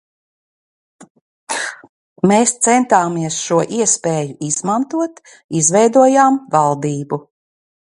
Mēs 2.31 2.53
centāmies 2.69 3.37
šo 3.49 3.59
iespēju 3.81 4.35
izmantot, 4.49 5.23
izveidojām 5.63 6.43
valdību. 6.59 7.25